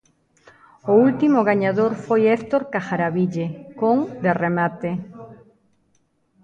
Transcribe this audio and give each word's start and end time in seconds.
O 0.91 0.93
último 1.07 1.39
gañador 1.49 1.91
foi 2.05 2.21
Héctor 2.35 2.61
Cajaraville, 2.73 3.47
con 3.79 3.97
'De 4.21 4.31
remate'. 4.43 4.93